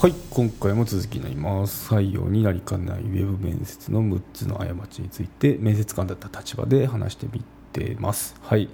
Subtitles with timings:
[0.00, 1.92] はい今回も続きになります。
[1.92, 7.44] 採用になりかねないウェブ面接の6つの過ちについて面接官だった立場で話してみ
[7.74, 8.34] てます。
[8.40, 8.70] はい、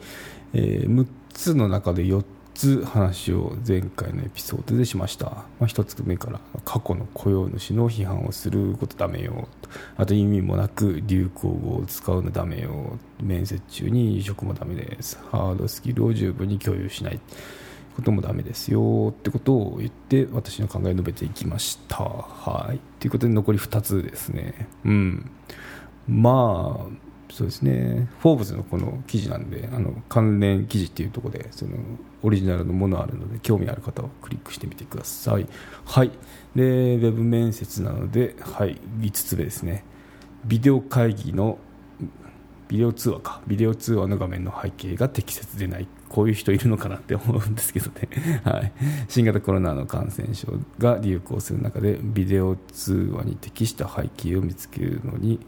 [0.54, 2.24] えー、6つの中で4
[2.54, 9.48] つ話を前回のエピソードでしました、まあ、1つ目から過去の雇用主の批判をすることダメよ。
[9.96, 13.00] あと意味もなく流行語を使うのダメよ。
[13.20, 15.18] 面接中に飲食もダメです。
[15.32, 17.18] ハードスキルを十分に共有しない。
[17.96, 22.04] こともダメですよってことを言って私の考えを述べていきました。
[22.04, 22.78] はい。
[23.00, 24.68] ということで残り2つですね。
[24.84, 25.30] うん。
[26.06, 31.72] まあそうですね、フォーブズのこの記事なんで、あの関連記事っていうところで、その
[32.22, 35.46] オリジナルのものあるので、興味ある方はクリックしてみてください。
[35.86, 36.10] はい、
[36.54, 39.84] でウェブ面接なので、はい、5つ目ですね、
[40.44, 41.58] ビデオ会議の
[42.68, 48.08] ビデオ通話か、ビデオ通話の画面の背景が適切でない、こういう人いるのかなって思うんですけどね、
[48.44, 48.72] はい、
[49.08, 55.38] 新型コロナの感染症が流行する中で、ビデオ通話に適した背景を見つけるのに、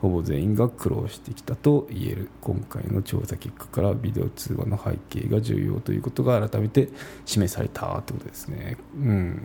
[0.00, 2.30] ほぼ全員が苦労してきたと言える。
[2.40, 6.88] 今回の調査結果からビデオ通話の背景が重要ということが改めて
[7.26, 8.78] 示されたということですね。
[8.96, 9.42] うん。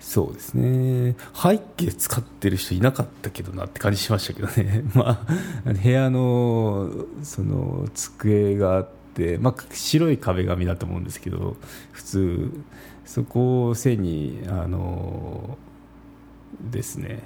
[0.00, 1.14] そうですね。
[1.34, 5.24] 背景使ってる人いなかったけどなって感じしましたけどね、 ま
[5.64, 6.90] あ、部屋の
[7.22, 11.56] その机があって、まあ、白い壁紙だと思うんですけど
[11.92, 12.50] 普通
[13.04, 15.58] そこを背にあの
[16.70, 17.22] ですね。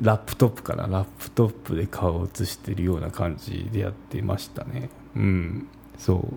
[0.00, 0.86] ラップトップかな。
[0.86, 4.90] ラップトップで顔を映してるような感じでやってましたね。
[5.16, 5.66] うん。
[5.98, 6.28] そ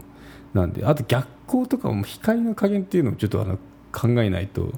[0.54, 0.58] う。
[0.58, 3.58] なんであと逆光とかも光の加減っていうのをちょっとあの
[3.92, 4.74] 考えないと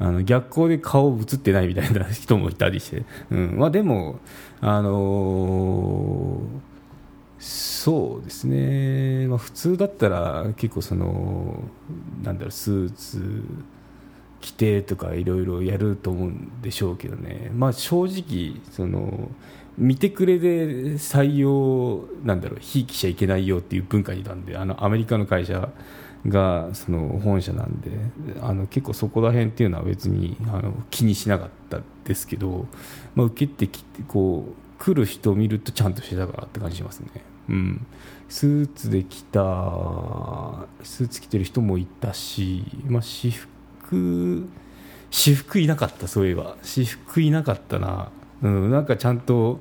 [0.00, 3.58] あの逆光で顔映ってないみたいな人もいたりして、うん。
[3.58, 4.20] まあ、でも、
[4.60, 6.78] あのー、
[7.38, 11.62] そうですね、まあ、普通だったら結構その
[12.24, 13.44] なんだろうスーツ
[14.40, 19.30] 規定とかいろいろやると思うんでしょうけどね、まあ、正直その
[19.76, 25.68] 見てくれで採用なんだろうひいきしちゃいけないよっていう文化にいたんであのアメリカの会社
[26.28, 27.90] がその本社なんで
[28.40, 32.66] あの結構そこら辺っていうのは別にあの気にしなかったですけど、
[33.14, 37.08] まあ、受けてきてこう来る人を見るとちゃんとしてたからって感じしますね。
[37.48, 37.86] うん、
[38.28, 39.40] スーツで来た
[40.82, 44.46] スーツ着てる人もいたし、まあ、私服
[45.10, 46.56] 私服いなかったそういえば。
[46.62, 48.10] 私服いなかったな、
[48.42, 49.60] うん、なんかちゃんと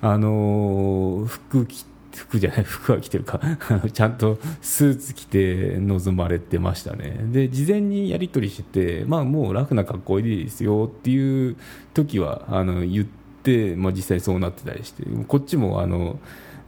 [0.00, 3.40] あのー、服着て服じゃない 服は着てるか。
[3.92, 7.20] ちゃんとスーツ着て臨まれてましたね。
[7.32, 11.56] で事前にやり取りしてて、まあ、もうラフな格好でいいですよっていう
[11.92, 13.06] 時はあの言っ
[13.42, 16.18] て、まあ、実際そうなってたりしてこっちもあの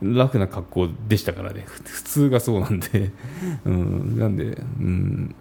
[0.01, 1.65] ラフな格好でしたからね。
[1.85, 3.11] 普通がそうなんで、
[3.65, 5.35] うん、なんで、うん、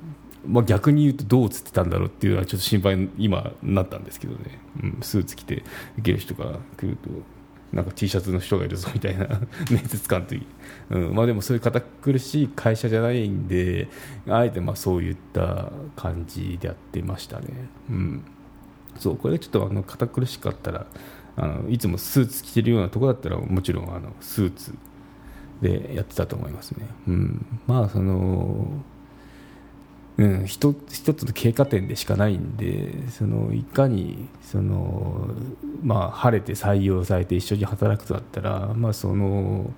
[0.47, 5.63] まあ、逆に言うとどう映ってたんだろうっていうのはちょっと心配に今なったんですけどね、うん、スーツ着て
[5.99, 7.36] 受ける人が来ると。
[7.77, 9.29] なんか T シャツの人がいるぞみたいな
[9.71, 11.15] 面接官という、うん。
[11.15, 13.89] まあ、でもそういう堅苦しい会社じゃないんで
[14.27, 18.25] あえてまあそういった感じでやってましたね、うん、
[18.99, 20.87] そうこれちょっとあの堅苦しかったら
[21.37, 24.75] あのいつもスーツ着てるようなとこだったらもちろんあのスーツ
[25.61, 28.69] でやってたと思いますね、うん、まあその
[30.19, 35.29] うん、一一つの経過点でしかないんでそのいかにその、
[35.83, 39.71] まあ、晴れて採用されて一緒に働くとだったら、まあ、その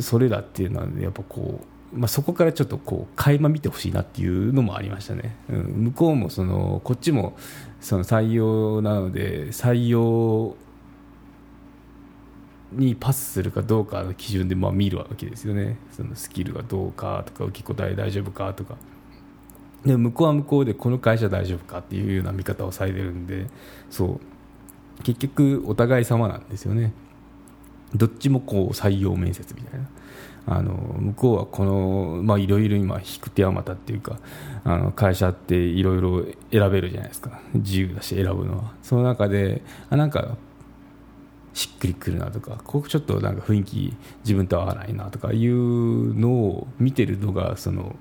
[0.00, 1.60] それらっていうのはやっぱこ
[1.94, 7.34] う、まあ、そこからちょっとこう垣間見てほしいなっていうのもありましたね、うん、向こうもそのこっちも
[7.80, 10.54] その採用なので採用
[12.72, 18.76] にパスするかどうかの基準でまあ見るわけですよねそのスキルがどうかとか受け答え大丈夫かとか。
[19.84, 23.46] で向こうは向こうでこの会社大丈夫かっていうような見方をされてるんで
[23.90, 24.20] そう。
[25.02, 26.92] 結局お互い様なんですよね。
[27.94, 29.88] どっちもこう採用面接みたいな。
[30.46, 34.18] あの向こうはこのまあいろいろ今引く手あまたっていうか
[34.62, 37.40] あの会社っていろいろ選べるじゃないですか。
[37.54, 38.74] 自由だし選ぶのは。
[38.82, 40.36] その中であなんか
[41.54, 47.96] しっくりくるなとかここちょっとなんか雰囲気自分と合わないなとかいうのを見てるのがその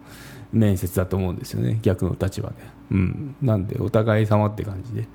[0.54, 1.80] 面接だと思うんですよね。
[1.82, 2.56] 逆の立場で、
[2.92, 5.08] うん、なんでお互い様って感じで。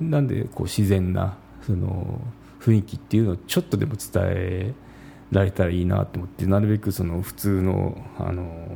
[0.00, 2.20] なんでこう自然なその
[2.60, 4.74] 雰囲気っていうのをちょっとでも伝え
[5.30, 8.66] られたらいいなと思ってなるべくその普通のあの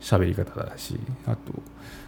[0.00, 1.52] 喋り方だしあと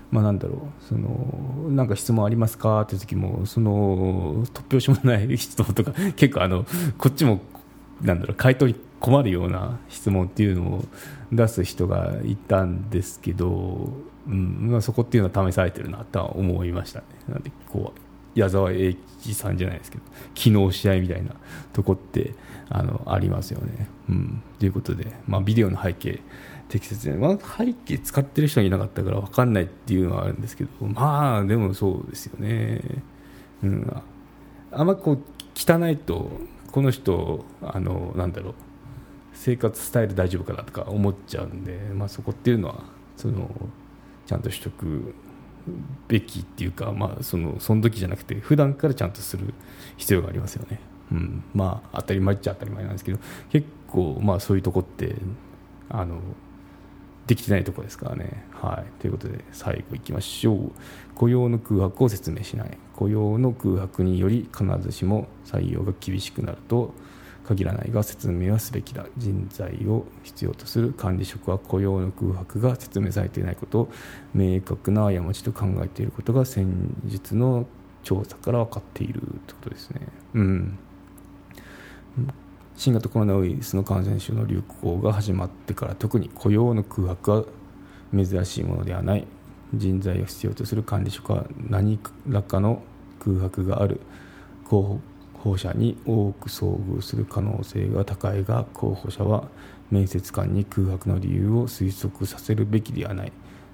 [0.09, 6.65] まあ、なんだろうそのなんか質問ありますかって時もその突拍子もない質問とか結構あの
[6.97, 7.41] こっちも
[8.01, 10.85] なんだろう回答に困るような質問っていうのを
[11.33, 13.93] 出す人がいたんですけど
[14.29, 18.01] うんまあ、そこっていうのは試されてるなとは思いましたねなんでこう
[18.39, 20.05] 矢沢永吉さんじゃないですけど
[20.35, 21.31] 昨日試合みたいな
[21.73, 22.35] とこって
[22.69, 23.89] あのありますよね。
[24.11, 26.21] うん、ということで、まあ、ビデオの背景
[26.69, 32.83] 適切に、まあ、背景使ってる人がいなかったから分かんないっていうのはあるんですけどまあでもそうですよね。
[33.63, 34.03] うん、
[34.73, 35.19] あんまこう
[35.55, 36.31] 汚いと
[36.73, 38.55] この人あのなんだろう
[39.37, 42.85] 生活スタイル大丈夫かなとか思っちゃうんで、まあ、そこっていうのは
[43.17, 43.49] その
[44.27, 45.15] ちゃんとしとく
[46.09, 49.55] べきっていうか、まあ、そのその時じゃなくて普段からちゃんとする
[49.97, 50.81] 必要がありますよね。
[51.13, 53.19] うん、まあ当たり前っちゃ当たり前なんですけど
[53.51, 55.15] 結構まあそういうとこって
[55.89, 56.21] あの
[57.27, 58.45] できてないとこですからね。
[58.53, 60.73] はい、ということで最後いきましょう
[61.15, 66.95] 雇用の空白を説明しない雇用の空白により必ずしも採用が厳しくなると
[67.47, 69.07] 限らないが説明はすべきだ。
[69.17, 73.89] 人材を必要とする管理職は雇用の空白が説明されていないことを
[74.35, 76.67] 明確な過ちと考えていることが先
[77.05, 77.67] 日の
[78.03, 80.01] 調査から分かっているということですね。
[80.35, 80.79] うん。
[82.77, 87.45] 新型コロナウイルスの感染症の流行が始まってから特に雇用の空白は
[88.15, 89.27] 珍しいものではない。
[89.75, 91.99] 人材を必要とする管理職は何
[92.29, 92.83] らかの
[93.19, 94.01] 空白がある。
[94.65, 95.01] 候補
[95.47, 99.49] 候者に多く遭遇する可能性が高いが候補者は
[99.91, 103.33] 面接官に空白の理由を推測させるべきではない。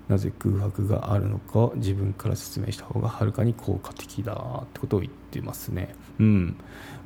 [0.08, 4.32] なぜ空白があるのか自分から説明した方がはるかに効果的だ
[4.64, 5.94] ってことを言ってますね。
[6.18, 6.56] うん、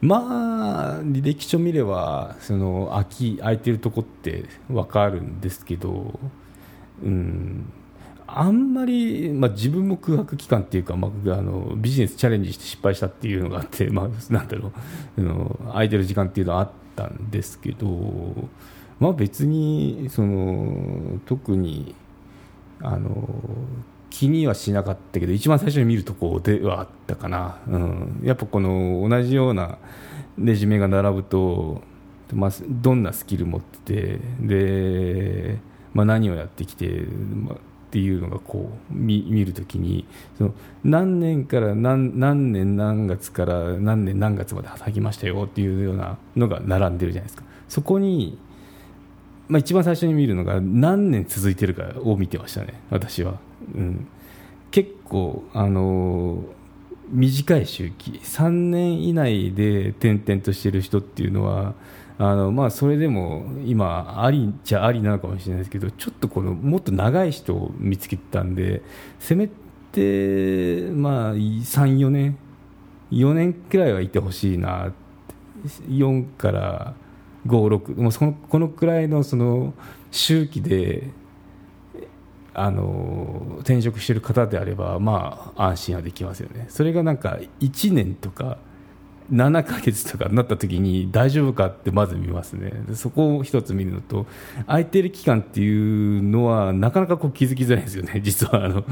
[0.00, 6.18] まあ履歴書見ればその空き空いてるとこって分かるんですけど、
[7.04, 7.72] うん、
[8.26, 14.72] あんまり、まあ、自分も空白期間っていうか、まあ、あのビジネスチャレンジして失敗したっていうのがあって、まあ、 なんだろ
[15.16, 17.86] うあの空いてる時間っていうのはあったんですけど、
[18.98, 21.94] まあ、別にその特に。
[22.82, 23.28] あの
[24.10, 29.78] 気にはしなかったけど一番最初に見るとこではあったかな、うん、やっぱこの同じような
[30.38, 31.82] レジュメが並ぶと、
[32.32, 35.58] まあ、どんなスキル持っててで、
[35.92, 37.56] まあ、何をやってきて、まあ、
[37.96, 40.04] っていうのがこう見見るときに
[40.36, 40.54] その
[40.84, 47.44] 何年から何何年何月から何年何月まで働きましたよっていうようなのが並んでるじゃないですか。
[47.70, 48.38] そこに
[49.48, 53.38] まあ、一番最初に見るのが何年続いてるかを見てましたね、私は。
[53.74, 54.08] うん、
[54.72, 56.40] 結構、あのー、
[57.10, 61.74] 短い周期、3年以内で転々としてる人っていうのは、
[62.18, 68.82] あのまあ、それでも今、ありじゃありなのかもしれないですけど、ちょっとこのもっと長い人を見つけたんで、
[69.18, 69.48] せめ
[69.92, 72.38] て、まあ、3、4年、
[73.10, 74.92] 4年くらいはいてほしいな、
[75.88, 76.94] 4から。
[77.46, 79.72] 56もうそのこのくらいのその
[80.10, 81.10] 周期で
[82.54, 88.58] あの転職している方であればまあ安心はできますよねそれがなんか1年とか
[89.32, 92.72] 7ヶ月とかになった時に大丈夫かってまず見ますね。
[92.94, 94.26] そこを一つ見るのと
[94.66, 98.20] 空いてる期間っていうのはなかなかこう気づきづらいんですよね。
[98.24, 98.84] 実はあの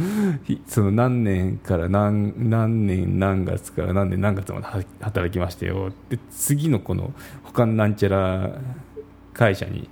[0.66, 4.66] その何年から何何年何月から何年何月まで
[5.00, 5.92] 働きましたよ。
[6.08, 7.12] で次のこの
[7.44, 8.50] 他のなんちゃら
[9.32, 9.88] 会社に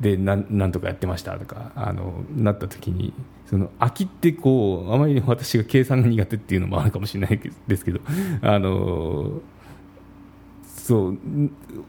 [0.00, 3.12] でなんとかやってましたとかあのなった時に
[3.46, 8.00] その空きってこうあまり私が計算が苦手っていうのもあるかもしれないですけど
[8.42, 9.40] あの
[10.90, 11.18] そう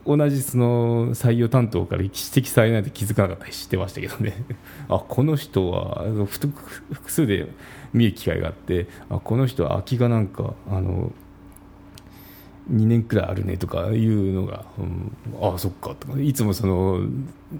[0.06, 4.44] 同じその採用担当から指摘されないと気づかなかったりしてましたけどね。
[4.88, 7.48] あこの人は複数で
[7.92, 11.10] 見る機会があってあこの人は空きがなんかあの
[12.70, 16.20] 2年くらいあるねとかいうのが、うん、ああそっかとか。
[16.20, 17.00] いつもその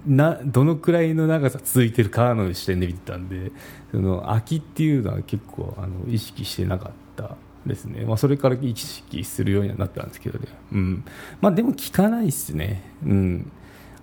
[0.07, 3.51] などのくらいの長さ続いてるかの視点で見てたんで
[3.91, 11.05] その空きっていうのは結構あの意識してなかったですね、まあ、それから意識するようにはなったんですけどね、うん。
[11.41, 13.51] まあ、でも聞かないですね、うん、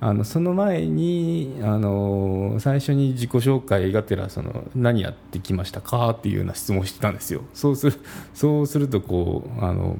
[0.00, 7.42] あのその前にあの最初に自己紹介がてらその何やってきましたかっていうような質問をしてたんですよ。
[7.52, 7.99] そうする
[8.33, 9.99] そうするとこうあの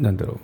[0.00, 0.38] なんだろう。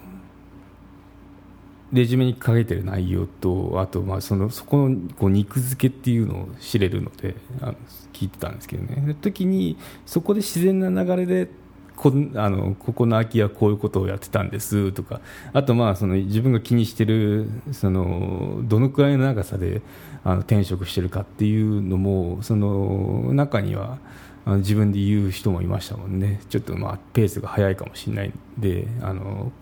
[1.92, 7.74] レジュメに書いてる内容とあとまあそのそこのこう肉付けっていうのを知れるのであの
[8.12, 9.14] 聞いてたんですけどね。
[9.20, 11.48] 時にそこで自然な流れで
[11.94, 15.20] こあのここの空き家はこういうことをやってたんですとか。
[15.52, 19.80] あとまあその自分が気にしてるそのどのくらいの長さで
[20.24, 23.98] あの転職してるかっていうのもその中には
[24.46, 26.40] あの自分で言う人もいましたもんね。
[26.48, 29.52] ちょっとまあペースが速いかもしれないんであの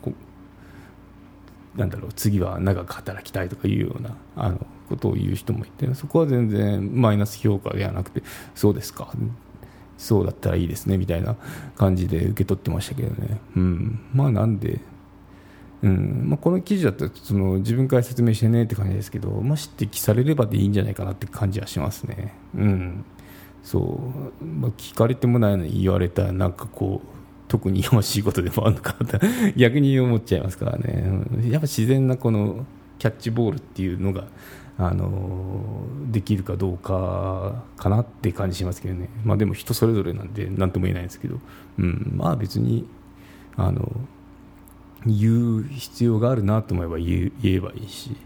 [1.75, 8.23] なんだろう次は長く働きたいとかいうようなあのことを言う人もいてそこは全然マイナス評価ではなくて
[8.55, 9.13] そうですか。
[9.97, 11.37] そうだったらいいですねみたいな
[11.77, 14.81] 感じで受け取ってましたけどね、うん、まあなんで、
[15.83, 16.25] うん。
[16.27, 22.35] まあ、この記事だったらその自分から説明してねって感じですけど、まあ、指摘されればでいいんじゃないかなって感じはしますね。
[22.57, 23.05] うん。
[23.65, 23.99] そ
[24.41, 27.09] う、まあ、聞かれてもないのに言われたなんかこう
[27.49, 29.19] 特によろしいことでもあるのかって
[29.57, 31.25] 逆に思っちゃいますからね。
[31.49, 32.67] やっぱ自然なこの
[32.99, 34.27] キャッチボールっていうのが
[34.77, 41.39] あのできるかどうかかなって感じしますけどね、まあ、でも人それぞれなんで何とも言えないんですけど、
[41.79, 42.87] うん、まあ別に
[43.57, 43.93] あの
[45.07, 48.17] 言う必要があるなと思えば言えばいいし。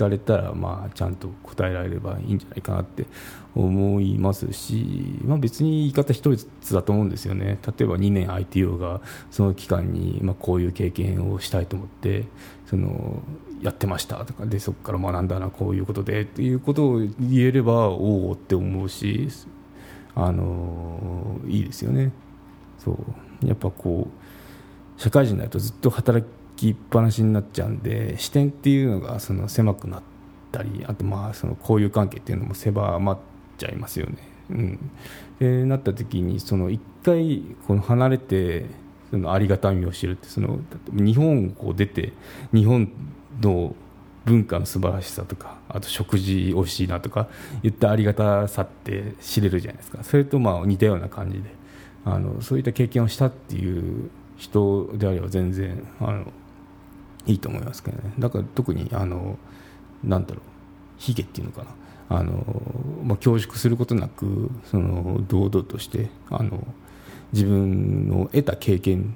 [0.00, 3.06] かれたらまあちゃんと答えられればいいんじゃないかなって
[3.54, 7.58] 思いますし、まあ、別に言い方一つだと思うんですよね。
[7.66, 12.24] 例えば2年 ITO がその期間にまあこういう経験をしたいと思って
[12.66, 13.22] その
[13.60, 14.24] やってました。
[14.24, 19.28] とかでそこから学んだなこういうことでっていうことを言えればおおって思うし
[20.14, 22.12] あのいいですよね。
[22.78, 23.46] そう。
[23.46, 30.02] やっぱこう社会人になるとずっと働きっぱなしになっちゃうんで視点っていうのがその狭くなっ
[30.52, 33.18] たりあとまあその交友関係っていうのも狭まっ
[33.58, 34.16] ちゃいますよね。
[34.50, 34.90] うん、
[35.38, 38.66] でなった時にその一回この離れて
[39.10, 40.58] そのありがたみを知るってその
[40.92, 42.12] 日本をこう出て
[42.52, 42.90] 日本
[43.40, 43.74] の
[44.24, 47.28] 文化の素晴らしさとかあと食事おいしいなとか
[47.62, 51.50] 言ったありがたさって知れるじゃないですかそれとまあ似たような感じで
[52.04, 56.32] あのそういった経験をしたっていう人であれば全然あの
[57.30, 58.12] いいと思いますけどね。
[58.18, 59.38] だから特にあの
[60.02, 60.40] なんだろう
[60.98, 61.70] ヒゲっていうのかな。
[62.12, 62.44] あの、
[63.04, 66.66] まあ、恐縮することなくその堂々としてあの
[67.32, 69.14] 自分の得た経験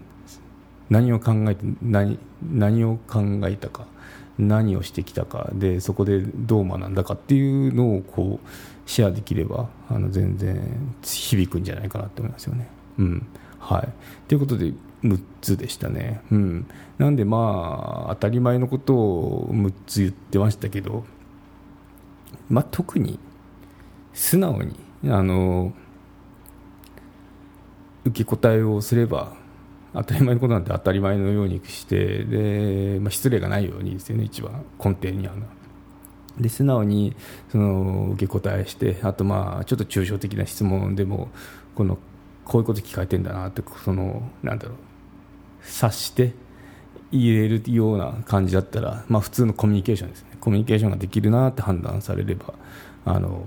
[0.88, 2.18] 何を考えて何
[2.52, 3.86] 何を考えたか
[4.38, 8.48] 何をしてきたかでそこでどう学んだかっていうのをこう
[8.86, 10.62] シェアできればあの全然
[11.02, 12.68] 響くんじゃないかなと思いますよね。
[12.98, 13.26] うん。
[13.58, 13.88] はい、
[14.28, 14.72] ということで
[15.04, 16.66] 6つでしたね、うん、
[16.98, 21.04] なんでまあ当たり前のことを6つ言ってましたけど、
[22.48, 23.18] まあ、特に
[24.14, 25.72] 素直にあの
[28.06, 29.34] 受け答えをすれば
[29.92, 35.52] 当たり前のことなんて当たり前のようにしてで、まあ、失礼がないようにですよね一番根底にあるのは。
[36.38, 37.14] で素直に
[37.50, 41.28] その受け答えしてあとまあちょっと抽象的な質問でも
[41.76, 41.96] この
[42.44, 44.76] こういうこと聞かれてんだなってそのなんだろう
[45.64, 46.32] 察して
[47.12, 50.36] 言えるような感じだったら、まあ、普通のコミュニケーションですね。
[50.40, 52.54] コミュニケーションができるなって判断されれば
[53.06, 53.44] あの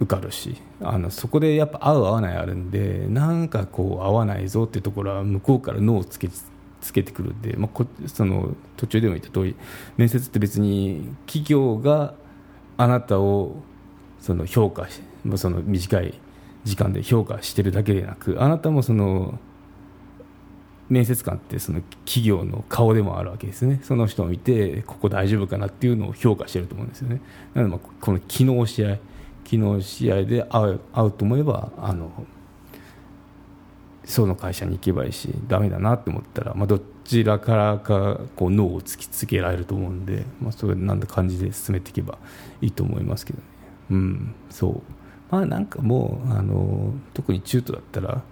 [0.00, 9.56] 受かるしあのそこでやっぱ合う合わないあるんでなんかこう合わないぞっていうところは向こうから脳をつけつけてくるんで、まあ、こその途中でも言った通り
[9.96, 12.14] 面接って別に企業が
[12.76, 13.56] あなたを
[14.20, 15.00] その評価し
[15.36, 16.14] その短い
[16.64, 19.40] 時間で評価してるだけでなくあなたもその
[20.88, 23.80] 面接官ってその企業の顔でもあるわけですね。
[23.82, 27.20] その人を見てここ大丈夫かなっていうのを評価してると思うんですよね。
[27.54, 28.98] なのでまあこの機能試合
[29.44, 32.10] 昨日試合で会う会うと思えばあの
[34.04, 42.18] その会社に行けばいいしダメだなって思ったら、まあ、どちらからかこう脳を突きつけられると思うんで、まあ、それなんだ感じで進めていけば
[42.62, 43.44] いいと思いますけどね。
[43.90, 44.82] うんそう。
[45.30, 48.22] まあなんかもうあの特に中途だったら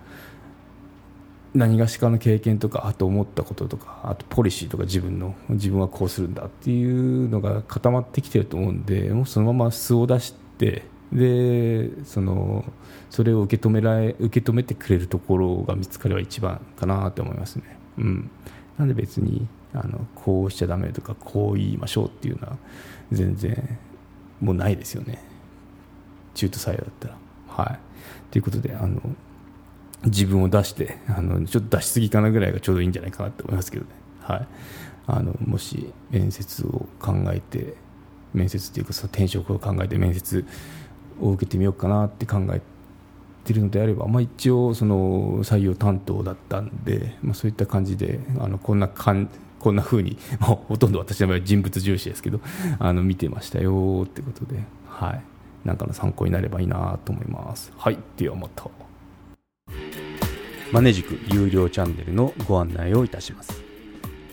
[1.56, 12.64] 何がしかの経験とかあと思ったこととかあとポリシーとか自分の自分はこうするんだっていうのが固まってきてると思うんでもうそのまま素を出してでその
[13.08, 17.78] それを受け止められ受け止めてくれるところが見つかれば一番かなと思いますね。
[17.98, 18.30] うん、
[18.76, 22.58] なんで別にあのこうしちゃだめとかこう言いましょうっていうのは
[23.12, 23.78] 全然
[24.40, 25.22] もうないですよね
[26.34, 27.16] 中途採用だったら。
[27.48, 27.78] はい、
[28.30, 29.00] ということであの
[30.06, 33.90] 自分を出してあのちょっと出しすぎかなぐらいがちょうどいいんじゃないかなと思いますけどね。
[34.20, 34.48] はい、
[35.06, 37.75] あのもし面接を考えて
[38.34, 40.44] 面接っていうかその転職を考えて面接
[41.20, 42.60] を受けてみようかなって考え
[43.44, 52.40] てるのであれば、まあ、一応その採用担当だったんで、まあ、そういった感じであのこんなかんこんな風に、 まあ、ほとんど私の場合は人物重視ですけど
[52.78, 55.22] あの見てましたよってことで、はい、
[55.64, 57.72] なんかの参考になればいいなと思います。
[57.76, 58.68] はい、ではまた。
[60.73, 63.62] マネジク有料チャンネルのご案内をいたします。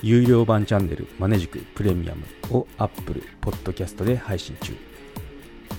[0.01, 2.23] 有料版チャンネルマネジクプレミアム
[2.55, 4.73] を Apple Podcast で配信中。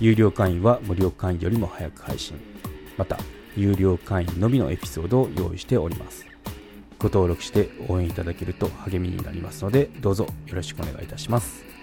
[0.00, 2.40] 有料会員は無料会員よりも早く配信
[2.96, 3.18] また
[3.56, 6.26] 有料会員のみのエピソードを用意しております
[6.98, 11.73] ご登録して応援いただけると励みになりますのでどうぞよろしくお願いいたします